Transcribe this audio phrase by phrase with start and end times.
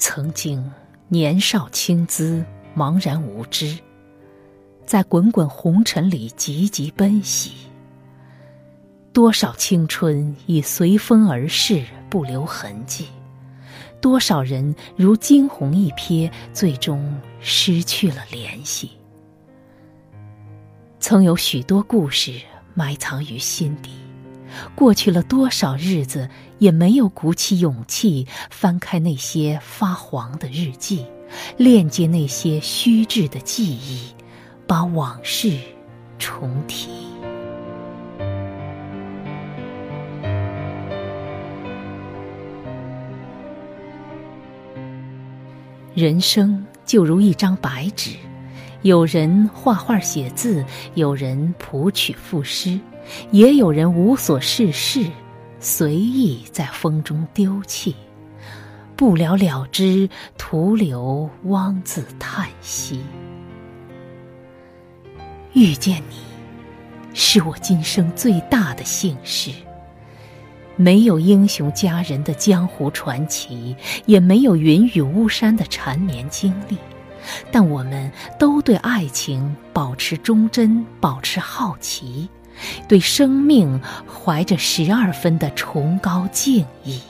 [0.00, 0.72] 曾经
[1.08, 2.42] 年少轻姿，
[2.74, 3.78] 茫然无知，
[4.86, 7.52] 在滚滚红尘里急急奔袭。
[9.12, 13.04] 多少青春已随风而逝，不留痕迹；
[14.00, 18.92] 多少人如惊鸿一瞥，最终失去了联系。
[20.98, 22.40] 曾有许多故事
[22.72, 23.90] 埋藏于心底。
[24.74, 26.28] 过去了多少日子，
[26.58, 31.06] 也没有鼓起勇气翻开那些发黄的日记，
[31.56, 34.14] 链接那些虚掷的记忆，
[34.66, 35.58] 把往事
[36.18, 36.88] 重提。
[45.92, 48.12] 人生就如一张白纸，
[48.82, 50.64] 有人画画写字，
[50.94, 52.80] 有人谱曲赋诗。
[53.30, 55.06] 也有人无所事事，
[55.58, 57.94] 随意在风中丢弃，
[58.96, 63.02] 不了了之，徒留汪自叹息。
[65.52, 66.16] 遇见你，
[67.12, 69.50] 是我今生最大的幸事。
[70.76, 76.78] 没有英雄佳人的江湖传奇，也没有云雨巫山的缠绵经历，
[77.52, 82.26] 但我们都对爱情保持忠贞，保持好奇。
[82.88, 87.00] 对生命怀着十二分的崇高敬意，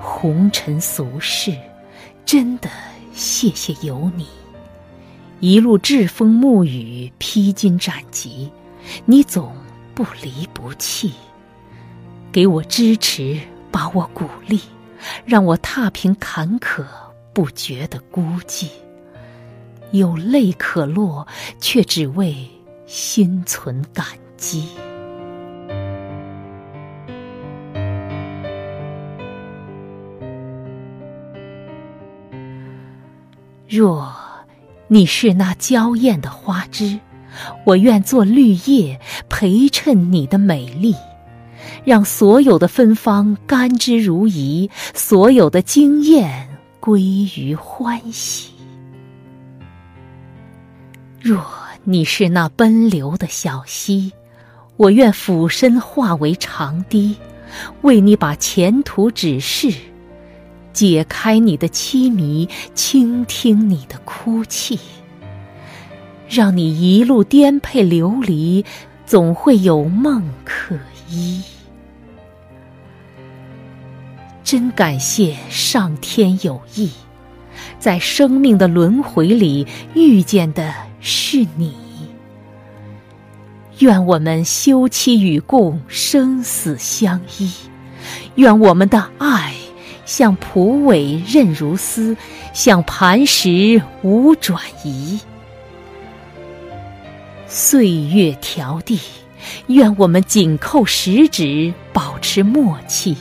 [0.00, 1.56] 红尘俗世，
[2.24, 2.68] 真的
[3.12, 4.26] 谢谢有你，
[5.40, 8.50] 一路栉风沐雨，披荆斩棘，
[9.04, 9.54] 你总
[9.94, 11.12] 不离不弃，
[12.32, 14.60] 给我支持，把我鼓励，
[15.24, 16.84] 让我踏平坎坷，
[17.32, 18.68] 不觉得孤寂，
[19.92, 21.26] 有泪可落，
[21.60, 22.48] 却只为。
[22.86, 24.04] 心存感
[24.36, 24.68] 激。
[33.68, 34.14] 若
[34.86, 37.00] 你是那娇艳的花枝，
[37.64, 40.94] 我愿做绿叶，陪衬你的美丽，
[41.84, 46.48] 让所有的芬芳甘之如饴，所有的惊艳
[46.78, 47.02] 归
[47.36, 48.52] 于欢喜。
[51.20, 51.42] 若。
[51.86, 54.10] 你是那奔流的小溪，
[54.78, 57.14] 我愿俯身化为长堤，
[57.82, 59.70] 为你把前途指示，
[60.72, 64.80] 解开你的凄迷，倾听你的哭泣，
[66.26, 68.64] 让你一路颠沛流离，
[69.04, 70.74] 总会有梦可
[71.10, 71.42] 依。
[74.42, 76.90] 真感谢上天有意，
[77.78, 80.74] 在生命的轮回里遇见的。
[81.06, 81.74] 是你，
[83.80, 87.50] 愿我们休戚与共，生死相依；
[88.36, 89.52] 愿我们的爱
[90.06, 92.16] 像蒲苇韧如丝，
[92.54, 95.20] 像磐石无转移。
[97.46, 98.98] 岁月调地，
[99.66, 103.14] 愿我们紧扣十指，保持默契，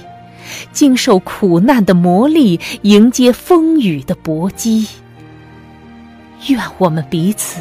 [0.72, 4.88] 经受苦难的磨砺，迎接风雨的搏击。
[6.48, 7.60] 愿我们彼此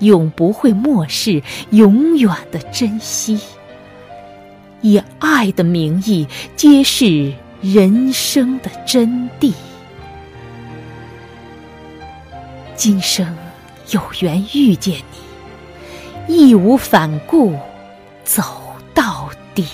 [0.00, 3.40] 永不会漠视，永远的珍惜，
[4.80, 6.26] 以爱的名义
[6.56, 9.52] 揭示人生的真谛。
[12.74, 13.36] 今生
[13.90, 15.02] 有缘遇见
[16.28, 17.58] 你，义无反顾
[18.24, 18.42] 走
[18.94, 19.66] 到底。